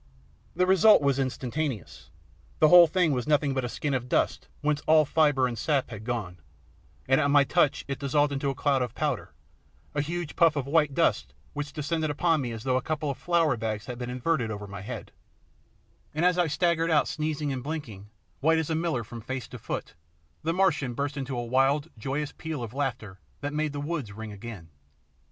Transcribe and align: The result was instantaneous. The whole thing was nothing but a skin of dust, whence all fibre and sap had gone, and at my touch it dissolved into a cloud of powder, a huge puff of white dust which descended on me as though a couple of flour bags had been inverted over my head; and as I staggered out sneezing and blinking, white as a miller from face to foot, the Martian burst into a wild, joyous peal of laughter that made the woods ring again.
The 0.55 0.65
result 0.65 1.03
was 1.03 1.19
instantaneous. 1.19 2.09
The 2.57 2.69
whole 2.69 2.87
thing 2.87 3.11
was 3.11 3.27
nothing 3.27 3.53
but 3.53 3.63
a 3.63 3.69
skin 3.69 3.93
of 3.93 4.09
dust, 4.09 4.47
whence 4.61 4.81
all 4.87 5.05
fibre 5.05 5.45
and 5.47 5.55
sap 5.55 5.91
had 5.91 6.05
gone, 6.05 6.39
and 7.07 7.21
at 7.21 7.29
my 7.29 7.43
touch 7.43 7.85
it 7.87 7.99
dissolved 7.99 8.33
into 8.33 8.49
a 8.49 8.55
cloud 8.55 8.81
of 8.81 8.95
powder, 8.95 9.31
a 9.93 10.01
huge 10.01 10.35
puff 10.35 10.55
of 10.55 10.65
white 10.65 10.95
dust 10.95 11.35
which 11.53 11.71
descended 11.71 12.19
on 12.19 12.41
me 12.41 12.51
as 12.51 12.63
though 12.63 12.77
a 12.77 12.81
couple 12.81 13.11
of 13.11 13.17
flour 13.19 13.55
bags 13.55 13.85
had 13.85 13.99
been 13.99 14.09
inverted 14.09 14.49
over 14.49 14.65
my 14.65 14.81
head; 14.81 15.11
and 16.15 16.25
as 16.25 16.35
I 16.39 16.47
staggered 16.47 16.89
out 16.89 17.07
sneezing 17.07 17.53
and 17.53 17.61
blinking, 17.61 18.09
white 18.39 18.57
as 18.57 18.71
a 18.71 18.75
miller 18.75 19.03
from 19.03 19.21
face 19.21 19.47
to 19.49 19.59
foot, 19.59 19.93
the 20.41 20.51
Martian 20.51 20.95
burst 20.95 21.15
into 21.15 21.37
a 21.37 21.45
wild, 21.45 21.91
joyous 21.95 22.31
peal 22.35 22.63
of 22.63 22.73
laughter 22.73 23.19
that 23.41 23.53
made 23.53 23.71
the 23.71 23.79
woods 23.79 24.11
ring 24.13 24.31
again. 24.31 24.69